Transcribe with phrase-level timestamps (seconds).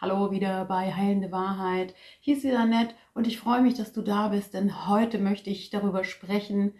[0.00, 1.92] Hallo wieder bei Heilende Wahrheit.
[2.20, 5.50] Hier ist wieder nett und ich freue mich, dass du da bist, denn heute möchte
[5.50, 6.74] ich darüber sprechen,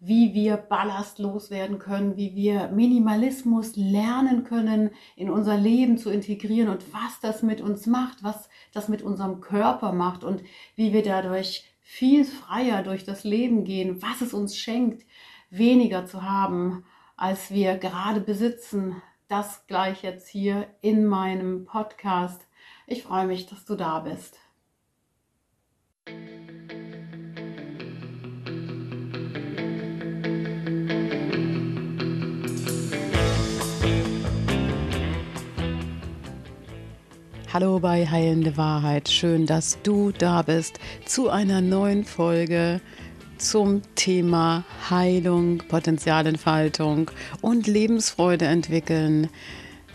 [0.00, 6.68] wie wir Ballast loswerden können, wie wir Minimalismus lernen können, in unser Leben zu integrieren
[6.68, 10.42] und was das mit uns macht, was das mit unserem Körper macht und
[10.74, 15.06] wie wir dadurch viel freier durch das Leben gehen, was es uns schenkt,
[15.48, 16.84] weniger zu haben,
[17.16, 19.00] als wir gerade besitzen.
[19.28, 22.44] Das gleich jetzt hier in meinem Podcast.
[22.86, 24.38] Ich freue mich, dass du da bist.
[37.50, 39.08] Hallo bei Heilende Wahrheit.
[39.08, 42.82] Schön, dass du da bist zu einer neuen Folge
[43.38, 49.30] zum Thema Heilung, Potenzialentfaltung und Lebensfreude entwickeln.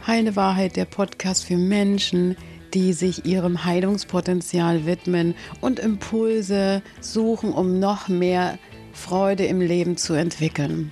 [0.07, 2.35] Heilende Wahrheit, der Podcast für Menschen,
[2.73, 8.57] die sich ihrem Heilungspotenzial widmen und Impulse suchen, um noch mehr
[8.93, 10.91] Freude im Leben zu entwickeln.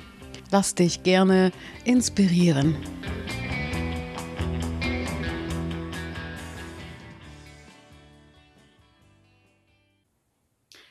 [0.51, 1.51] Lass dich gerne
[1.83, 2.75] inspirieren.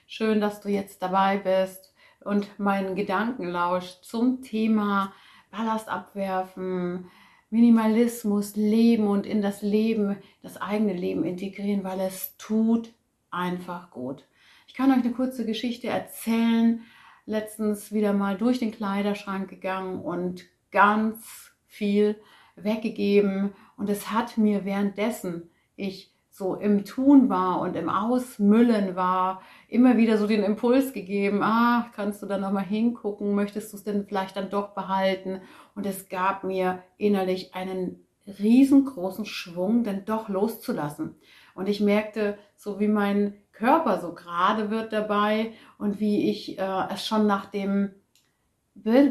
[0.07, 5.13] Schön, dass du jetzt dabei bist und meinen Gedanken lauscht zum Thema
[5.51, 7.11] Ballast abwerfen,
[7.51, 12.93] Minimalismus leben und in das Leben, das eigene Leben integrieren, weil es tut
[13.31, 14.27] einfach gut.
[14.67, 16.81] Ich kann euch eine kurze Geschichte erzählen.
[17.25, 22.17] Letztens wieder mal durch den Kleiderschrank gegangen und ganz viel
[22.57, 23.53] weggegeben.
[23.77, 29.97] Und es hat mir währenddessen ich so im Tun war und im Ausmüllen war, immer
[29.97, 34.05] wieder so den Impuls gegeben, ah, kannst du da nochmal hingucken, möchtest du es denn
[34.07, 35.41] vielleicht dann doch behalten?
[35.75, 41.15] Und es gab mir innerlich einen riesengroßen Schwung, denn doch loszulassen.
[41.55, 46.83] Und ich merkte, so wie mein Körper so gerade wird dabei und wie ich äh,
[46.93, 47.95] es schon nach dem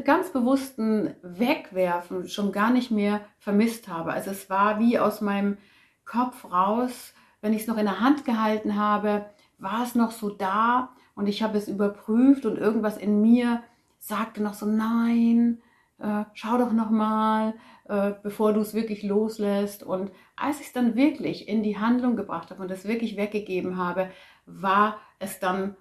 [0.04, 4.14] ganz bewussten Wegwerfen schon gar nicht mehr vermisst habe.
[4.14, 5.58] Also es war wie aus meinem
[6.06, 7.15] Kopf raus,
[7.46, 9.28] wenn ich es noch in der Hand gehalten habe,
[9.60, 13.62] war es noch so da und ich habe es überprüft und irgendwas in mir
[14.00, 15.62] sagte noch so, nein,
[16.00, 17.54] äh, schau doch noch mal,
[17.88, 19.84] äh, bevor du es wirklich loslässt.
[19.84, 23.78] Und als ich es dann wirklich in die Handlung gebracht habe und es wirklich weggegeben
[23.78, 24.10] habe,
[24.48, 25.76] war es dann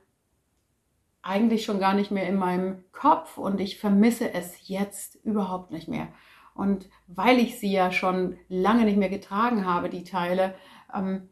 [1.23, 5.89] eigentlich schon gar nicht mehr in meinem Kopf und ich vermisse es jetzt überhaupt nicht
[5.89, 6.09] mehr.
[6.55, 10.55] Und weil ich sie ja schon lange nicht mehr getragen habe, die Teile,
[10.95, 11.31] ähm,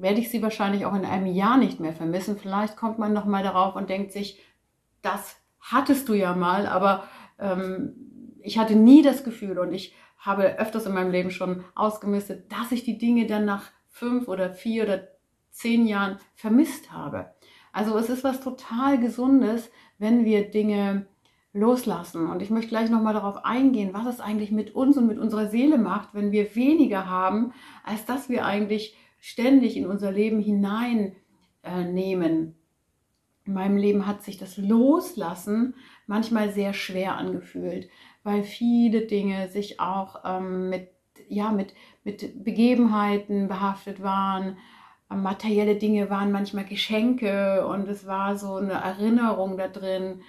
[0.00, 2.38] werde ich sie wahrscheinlich auch in einem Jahr nicht mehr vermissen.
[2.38, 4.40] Vielleicht kommt man noch mal darauf und denkt sich,
[5.02, 7.04] das hattest du ja mal, aber
[7.38, 12.52] ähm, ich hatte nie das Gefühl und ich habe öfters in meinem Leben schon ausgemistet,
[12.52, 15.08] dass ich die Dinge dann nach fünf oder vier oder
[15.50, 17.34] zehn Jahren vermisst habe.
[17.72, 21.06] Also es ist was total Gesundes, wenn wir Dinge
[21.52, 22.28] loslassen.
[22.28, 25.48] Und ich möchte gleich nochmal darauf eingehen, was es eigentlich mit uns und mit unserer
[25.48, 27.52] Seele macht, wenn wir weniger haben,
[27.84, 31.14] als dass wir eigentlich ständig in unser Leben hineinnehmen.
[31.62, 32.52] Äh,
[33.46, 35.74] in meinem Leben hat sich das Loslassen
[36.06, 37.88] manchmal sehr schwer angefühlt,
[38.22, 40.88] weil viele Dinge sich auch ähm, mit,
[41.28, 44.58] ja, mit, mit Begebenheiten behaftet waren.
[45.10, 50.22] Ähm, materielle Dinge waren manchmal Geschenke und es war so eine Erinnerung da drin,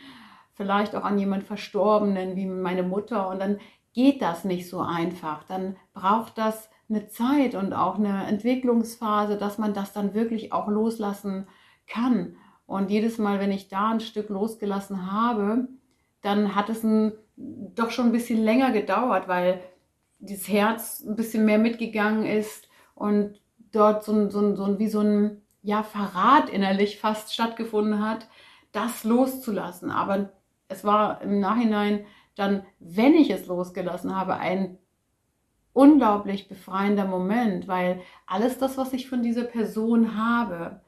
[0.53, 3.29] vielleicht auch an jemand Verstorbenen wie meine Mutter.
[3.29, 3.59] Und dann
[3.93, 5.43] geht das nicht so einfach.
[5.43, 10.67] Dann braucht das eine Zeit und auch eine Entwicklungsphase, dass man das dann wirklich auch
[10.67, 11.47] loslassen
[11.87, 12.35] kann.
[12.65, 15.67] Und jedes Mal, wenn ich da ein Stück losgelassen habe,
[16.21, 19.61] dann hat es ein, doch schon ein bisschen länger gedauert, weil
[20.19, 23.41] das Herz ein bisschen mehr mitgegangen ist und
[23.71, 28.05] dort so ein, so ein, so ein wie so ein ja, Verrat innerlich fast stattgefunden
[28.05, 28.27] hat,
[28.71, 29.91] das loszulassen.
[29.91, 30.31] Aber
[30.67, 34.77] es war im Nachhinein dann, wenn ich es losgelassen habe, ein
[35.73, 40.81] unglaublich befreiender Moment, weil alles das, was ich von dieser Person habe,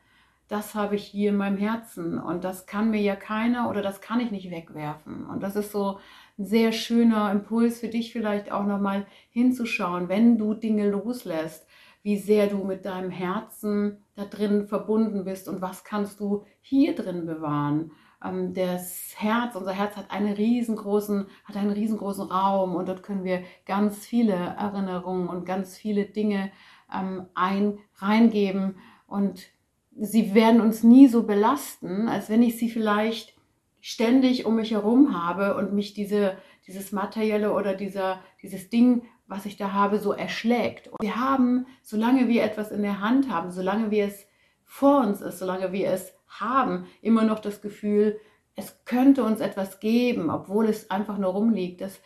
[0.50, 4.02] das habe ich hier in meinem Herzen und das kann mir ja keiner oder das
[4.02, 5.26] kann ich nicht wegwerfen.
[5.26, 6.00] Und das ist so
[6.38, 11.66] ein sehr schöner Impuls für dich vielleicht auch nochmal hinzuschauen, wenn du Dinge loslässt,
[12.04, 16.94] wie sehr du mit deinem Herzen da drin verbunden bist und was kannst du hier
[16.94, 17.92] drin bewahren
[18.24, 23.24] ähm, das Herz, unser Herz hat einen riesengroßen, hat einen riesengroßen Raum und dort können
[23.24, 26.52] wir ganz viele Erinnerungen und ganz viele Dinge
[26.94, 28.76] ähm, ein, reingeben
[29.08, 29.48] und
[29.96, 33.36] sie werden uns nie so belasten, als wenn ich sie vielleicht
[33.82, 39.46] ständig um mich herum habe und mich diese, dieses materielle oder dieser, dieses Ding was
[39.46, 40.88] ich da habe, so erschlägt.
[40.90, 44.28] Und wir haben, solange wir etwas in der Hand haben, solange wir es
[44.74, 48.20] vor uns ist, solange wir es haben, immer noch das Gefühl,
[48.56, 51.80] es könnte uns etwas geben, obwohl es einfach nur rumliegt.
[51.80, 52.02] Das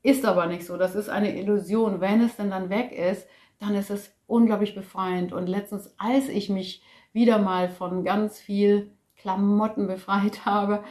[0.00, 0.78] ist aber nicht so.
[0.78, 2.00] Das ist eine Illusion.
[2.00, 5.34] Wenn es dann dann weg ist, dann ist es unglaublich befreiend.
[5.34, 6.82] Und letztens, als ich mich
[7.12, 10.82] wieder mal von ganz viel Klamotten befreit habe,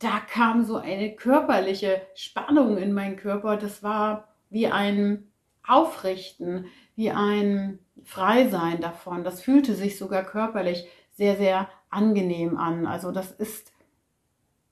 [0.00, 3.58] da kam so eine körperliche Spannung in meinen Körper.
[3.58, 5.30] Das war wie ein
[5.64, 6.66] Aufrichten,
[6.96, 9.24] wie ein Freisein davon.
[9.24, 12.86] Das fühlte sich sogar körperlich sehr, sehr angenehm an.
[12.86, 13.72] Also das ist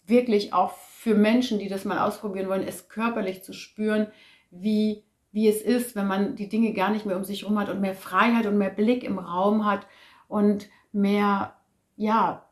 [0.06, 4.08] wirklich auch für Menschen, die das mal ausprobieren wollen, es körperlich zu spüren,
[4.50, 7.68] wie, wie es ist, wenn man die Dinge gar nicht mehr um sich herum hat
[7.68, 9.86] und mehr Freiheit und mehr Blick im Raum hat
[10.28, 11.56] und mehr,
[11.96, 12.48] ja,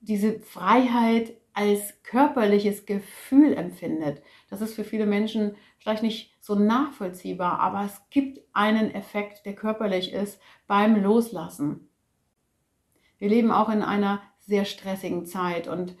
[0.00, 4.22] diese Freiheit als körperliches Gefühl empfindet.
[4.50, 9.54] Das ist für viele Menschen vielleicht nicht so nachvollziehbar, aber es gibt einen Effekt, der
[9.54, 11.88] körperlich ist beim Loslassen.
[13.16, 15.96] Wir leben auch in einer sehr stressigen Zeit und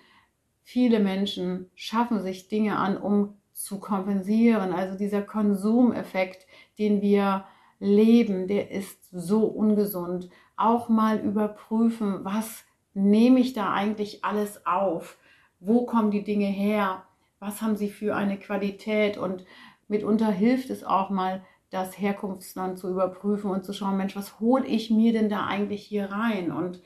[0.62, 4.74] viele Menschen schaffen sich Dinge an, um zu kompensieren.
[4.74, 6.46] Also dieser Konsumeffekt,
[6.78, 7.46] den wir
[7.78, 10.28] leben, der ist so ungesund.
[10.54, 15.16] Auch mal überprüfen, was nehme ich da eigentlich alles auf?
[15.60, 17.04] Wo kommen die Dinge her?
[17.38, 19.18] Was haben sie für eine Qualität?
[19.18, 19.44] Und
[19.88, 24.64] mitunter hilft es auch mal, das Herkunftsland zu überprüfen und zu schauen, Mensch, was hole
[24.66, 26.52] ich mir denn da eigentlich hier rein?
[26.52, 26.80] Und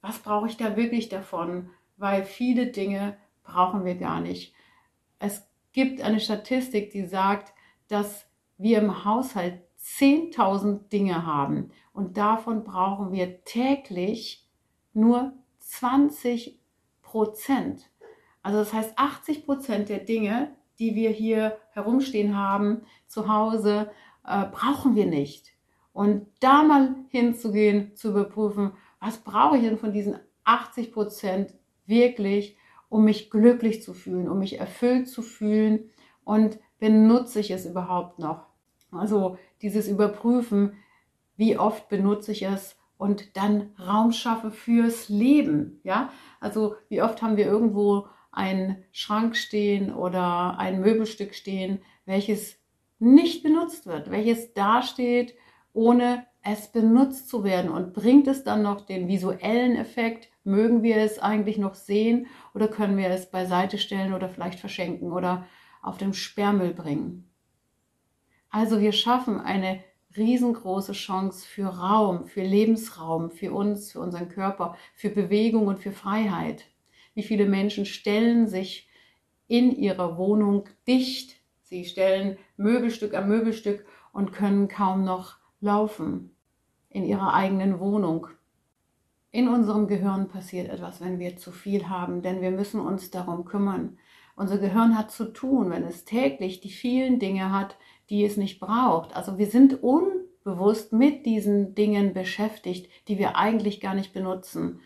[0.00, 1.70] was brauche ich da wirklich davon?
[1.96, 4.54] Weil viele Dinge brauchen wir gar nicht.
[5.18, 7.52] Es gibt eine Statistik, die sagt,
[7.88, 8.26] dass
[8.58, 14.48] wir im Haushalt 10.000 Dinge haben und davon brauchen wir täglich
[14.92, 16.58] nur 20
[17.02, 17.90] Prozent.
[18.42, 23.90] Also das heißt, 80 Prozent der Dinge, die wir hier herumstehen haben, zu Hause,
[24.26, 25.52] äh, brauchen wir nicht.
[25.92, 31.54] Und da mal hinzugehen, zu überprüfen, was brauche ich denn von diesen 80 Prozent
[31.86, 32.56] wirklich,
[32.88, 35.90] um mich glücklich zu fühlen, um mich erfüllt zu fühlen
[36.24, 38.46] und benutze ich es überhaupt noch?
[38.90, 40.74] Also dieses Überprüfen,
[41.36, 46.10] wie oft benutze ich es und dann Raum schaffe fürs Leben, ja?
[46.40, 52.56] Also wie oft haben wir irgendwo einen Schrank stehen oder ein Möbelstück stehen, welches
[52.98, 55.34] nicht benutzt wird, welches dasteht,
[55.72, 60.28] ohne es benutzt zu werden und bringt es dann noch den visuellen Effekt?
[60.44, 65.12] Mögen wir es eigentlich noch sehen oder können wir es beiseite stellen oder vielleicht verschenken
[65.12, 65.46] oder
[65.82, 67.30] auf den Sperrmüll bringen?
[68.50, 69.82] Also wir schaffen eine
[70.16, 75.92] riesengroße Chance für Raum, für Lebensraum, für uns, für unseren Körper, für Bewegung und für
[75.92, 76.66] Freiheit.
[77.14, 78.88] Wie viele Menschen stellen sich
[79.48, 81.36] in ihrer Wohnung dicht.
[81.62, 86.34] Sie stellen Möbelstück am Möbelstück und können kaum noch laufen
[86.88, 88.28] in ihrer eigenen Wohnung.
[89.30, 93.44] In unserem Gehirn passiert etwas, wenn wir zu viel haben, denn wir müssen uns darum
[93.44, 93.98] kümmern.
[94.36, 97.76] Unser Gehirn hat zu tun, wenn es täglich die vielen Dinge hat,
[98.10, 99.14] die es nicht braucht.
[99.14, 104.80] Also wir sind unbewusst mit diesen Dingen beschäftigt, die wir eigentlich gar nicht benutzen.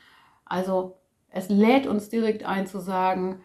[0.45, 0.99] Also
[1.37, 3.41] es lädt uns direkt ein zu sagen,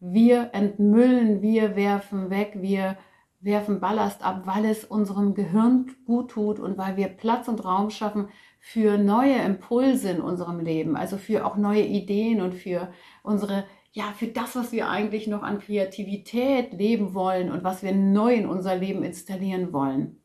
[0.00, 2.96] wir entmüllen, wir werfen weg, wir
[3.40, 7.90] werfen Ballast ab, weil es unserem Gehirn gut tut und weil wir Platz und Raum
[7.90, 8.28] schaffen
[8.58, 14.12] für neue Impulse in unserem Leben, also für auch neue Ideen und für unsere, ja,
[14.16, 18.48] für das, was wir eigentlich noch an Kreativität leben wollen und was wir neu in
[18.48, 20.20] unser Leben installieren wollen.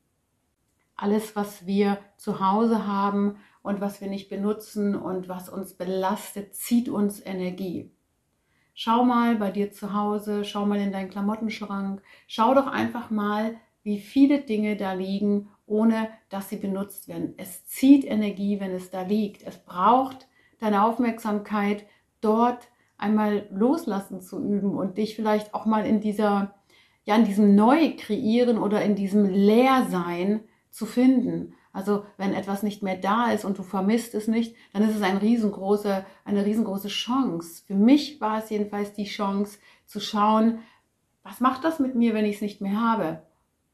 [0.95, 6.53] Alles, was wir zu Hause haben und was wir nicht benutzen und was uns belastet,
[6.53, 7.91] zieht uns Energie.
[8.75, 13.55] Schau mal bei dir zu Hause, schau mal in deinen Klamottenschrank, schau doch einfach mal,
[13.83, 17.33] wie viele Dinge da liegen, ohne dass sie benutzt werden.
[17.37, 19.43] Es zieht Energie, wenn es da liegt.
[19.43, 20.27] Es braucht
[20.59, 21.85] deine Aufmerksamkeit,
[22.21, 22.67] dort
[22.97, 26.55] einmal loslassen zu üben und dich vielleicht auch mal in dieser,
[27.03, 31.53] ja, in diesem Neu-Kreieren oder in diesem Leersein zu finden.
[31.73, 35.01] Also wenn etwas nicht mehr da ist und du vermisst es nicht, dann ist es
[35.01, 37.63] ein riesengroße, eine riesengroße Chance.
[37.65, 40.59] Für mich war es jedenfalls die Chance zu schauen,
[41.23, 43.23] was macht das mit mir, wenn ich es nicht mehr habe?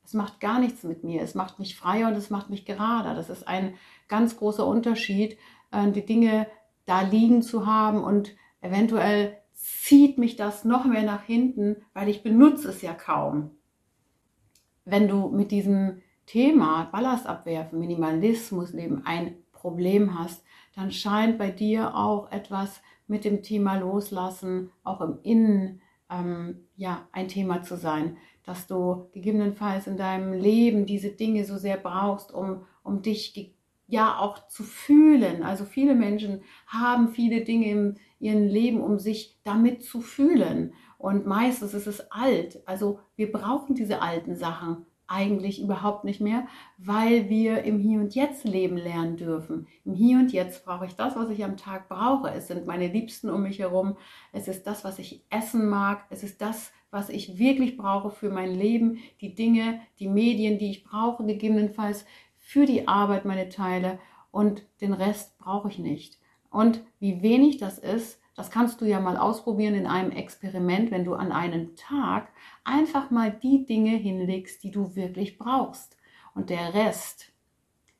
[0.05, 1.21] Es macht gar nichts mit mir.
[1.21, 3.15] Es macht mich freier und es macht mich gerader.
[3.15, 3.73] Das ist ein
[4.07, 5.37] ganz großer Unterschied,
[5.71, 6.47] äh, die Dinge
[6.85, 12.23] da liegen zu haben und eventuell zieht mich das noch mehr nach hinten, weil ich
[12.23, 13.51] benutze es ja kaum.
[14.85, 20.43] Wenn du mit diesem Thema Ballast abwerfen, Minimalismus leben ein Problem hast,
[20.75, 27.07] dann scheint bei dir auch etwas mit dem Thema Loslassen auch im Innen ähm, ja
[27.13, 28.17] ein Thema zu sein.
[28.45, 33.55] dass du gegebenenfalls in deinem Leben diese Dinge so sehr brauchst, um, um dich
[33.87, 35.43] ja auch zu fühlen.
[35.43, 40.73] Also viele Menschen haben viele Dinge im ihrem Leben, um sich damit zu fühlen.
[40.97, 42.61] Und meistens ist es alt.
[42.65, 46.47] Also wir brauchen diese alten Sachen eigentlich überhaupt nicht mehr,
[46.77, 49.67] weil wir im Hier und Jetzt leben lernen dürfen.
[49.83, 52.29] Im Hier und Jetzt brauche ich das, was ich am Tag brauche.
[52.29, 53.97] Es sind meine Liebsten um mich herum.
[54.31, 56.05] Es ist das, was ich essen mag.
[56.11, 58.99] Es ist das, was ich wirklich brauche für mein Leben.
[59.19, 62.05] Die Dinge, die Medien, die ich brauche, gegebenenfalls
[62.37, 63.99] für die Arbeit meine Teile.
[64.31, 66.19] Und den Rest brauche ich nicht.
[66.51, 71.03] Und wie wenig das ist, das kannst du ja mal ausprobieren in einem Experiment, wenn
[71.03, 72.29] du an einem Tag
[72.63, 75.97] einfach mal die Dinge hinlegst, die du wirklich brauchst.
[76.33, 77.33] Und der Rest,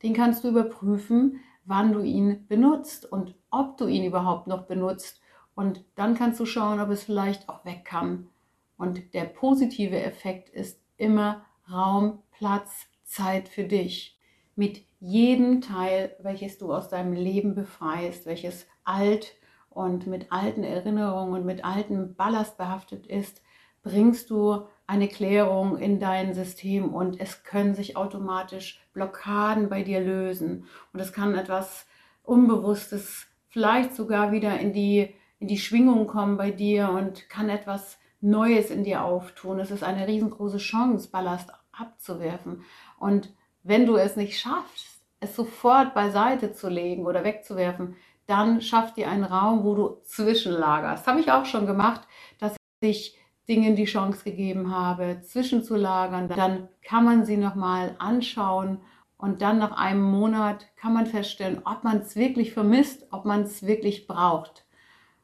[0.01, 5.19] den kannst du überprüfen, wann du ihn benutzt und ob du ihn überhaupt noch benutzt.
[5.55, 8.29] Und dann kannst du schauen, ob es vielleicht auch weg kann.
[8.77, 14.17] Und der positive Effekt ist immer Raum, Platz, Zeit für dich.
[14.55, 19.33] Mit jedem Teil, welches du aus deinem Leben befreist, welches alt
[19.69, 23.41] und mit alten Erinnerungen und mit altem Ballast behaftet ist,
[23.81, 30.01] bringst du eine Klärung in dein System und es können sich automatisch Blockaden bei dir
[30.01, 30.65] lösen.
[30.93, 31.85] Und es kann etwas
[32.23, 37.97] Unbewusstes vielleicht sogar wieder in die, in die Schwingung kommen bei dir und kann etwas
[38.21, 39.59] Neues in dir auftun.
[39.59, 42.63] Es ist eine riesengroße Chance, Ballast abzuwerfen.
[42.99, 43.33] Und
[43.63, 47.95] wenn du es nicht schaffst, es sofort beiseite zu legen oder wegzuwerfen,
[48.29, 51.07] dann schaff dir einen Raum, wo du zwischenlagerst.
[51.07, 52.07] Habe ich auch schon gemacht,
[52.39, 53.17] dass ich
[53.47, 56.29] Dingen die Chance gegeben habe, zwischenzulagern.
[56.29, 58.81] Dann kann man sie nochmal anschauen
[59.17, 63.41] und dann nach einem Monat kann man feststellen, ob man es wirklich vermisst, ob man
[63.41, 64.65] es wirklich braucht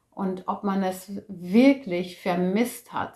[0.09, 3.15] und ob man es wirklich vermisst hat.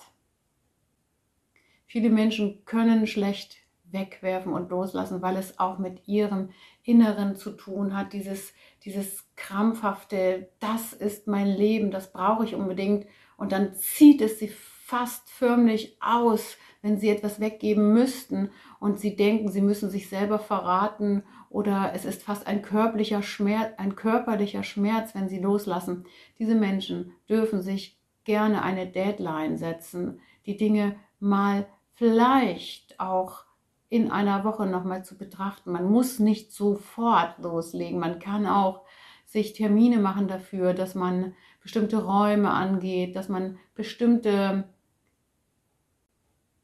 [1.87, 3.57] Viele Menschen können schlecht
[3.91, 6.49] wegwerfen und loslassen, weil es auch mit ihrem
[6.83, 8.53] Inneren zu tun hat, dieses,
[8.83, 13.05] dieses krampfhafte, das ist mein Leben, das brauche ich unbedingt.
[13.37, 19.15] Und dann zieht es sie fast förmlich aus, wenn sie etwas weggeben müssten und sie
[19.15, 24.63] denken, sie müssen sich selber verraten oder es ist fast ein körperlicher Schmerz, ein körperlicher
[24.63, 26.05] Schmerz, wenn sie loslassen.
[26.39, 33.43] Diese Menschen dürfen sich gerne eine Deadline setzen, die Dinge mal vielleicht auch
[33.89, 35.71] in einer Woche nochmal zu betrachten.
[35.71, 37.99] Man muss nicht sofort loslegen.
[37.99, 38.85] Man kann auch
[39.25, 44.69] sich Termine machen dafür, dass man bestimmte Räume angeht, dass man bestimmte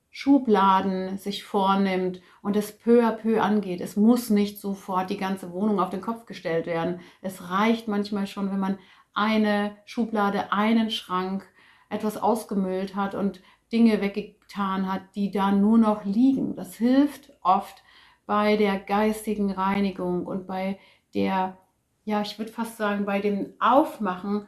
[0.09, 3.81] Schubladen sich vornimmt und es peu à peu angeht.
[3.81, 7.01] Es muss nicht sofort die ganze Wohnung auf den Kopf gestellt werden.
[7.21, 8.79] Es reicht manchmal schon, wenn man
[9.13, 11.45] eine Schublade, einen Schrank,
[11.89, 13.41] etwas ausgemüllt hat und
[13.71, 16.55] Dinge weggetan hat, die da nur noch liegen.
[16.55, 17.83] Das hilft oft
[18.25, 20.79] bei der geistigen Reinigung und bei
[21.13, 21.57] der,
[22.03, 24.47] ja, ich würde fast sagen, bei dem Aufmachen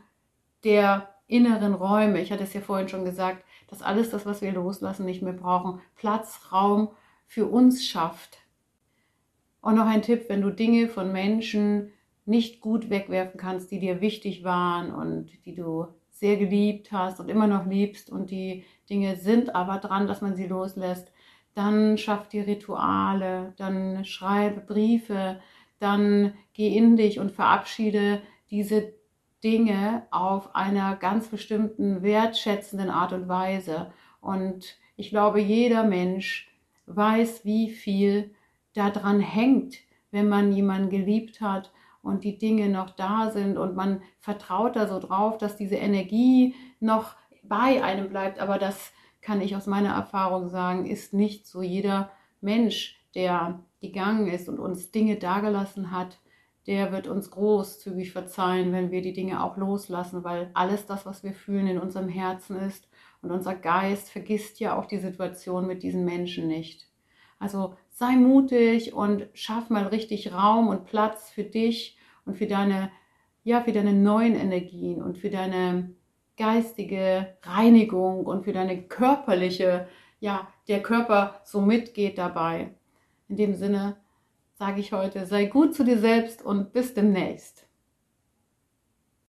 [0.64, 2.22] der inneren Räume.
[2.22, 5.34] Ich hatte es ja vorhin schon gesagt, dass alles das, was wir loslassen, nicht mehr
[5.34, 6.90] brauchen, Platz, Raum
[7.26, 8.40] für uns schafft.
[9.62, 11.92] Und noch ein Tipp, wenn du Dinge von Menschen
[12.26, 15.88] nicht gut wegwerfen kannst, die dir wichtig waren und die du
[16.20, 20.36] sehr geliebt hast und immer noch liebst und die Dinge sind aber dran, dass man
[20.36, 21.12] sie loslässt,
[21.54, 25.40] dann schaff dir Rituale, dann schreibe Briefe,
[25.80, 28.94] dann geh in dich und verabschiede diese
[29.44, 33.92] Dinge auf einer ganz bestimmten wertschätzenden Art und Weise.
[34.22, 36.52] Und ich glaube, jeder Mensch
[36.88, 38.32] weiß, wie viel
[38.74, 39.78] daran hängt,
[40.12, 41.72] wenn man jemanden geliebt hat
[42.08, 46.56] und die Dinge noch da sind und man vertraut da so drauf, dass diese Energie
[46.80, 48.40] noch bei einem bleibt.
[48.40, 51.62] Aber das kann ich aus meiner Erfahrung sagen, ist nicht so.
[51.62, 52.12] Jeder
[52.42, 56.20] Mensch, der gegangen ist und uns Dinge dagelassen hat,
[56.66, 61.24] der wird uns großzügig verzeihen, wenn wir die Dinge auch loslassen, weil alles das, was
[61.24, 62.88] wir fühlen, in unserem Herzen ist.
[63.22, 66.88] Und unser Geist vergisst ja auch die Situation mit diesen Menschen nicht.
[67.40, 71.97] Also sei mutig und schaff mal richtig Raum und Platz für dich
[72.28, 72.92] und für deine,
[73.44, 75.96] ja, für deine neuen Energien und für deine
[76.38, 79.88] geistige Reinigung und für deine körperliche,
[80.20, 82.76] ja, der Körper so mitgeht dabei.
[83.28, 83.98] In dem Sinne
[84.54, 87.67] sage ich heute, sei gut zu dir selbst und bis demnächst.